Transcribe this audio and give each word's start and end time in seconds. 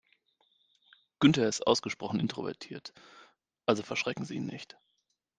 Günther 1.19 1.47
ist 1.47 1.67
ausgesprochen 1.67 2.19
introvertiert, 2.19 2.91
also 3.67 3.83
verschrecken 3.83 4.25
Sie 4.25 4.33
ihn 4.37 4.47
nicht. 4.47 4.79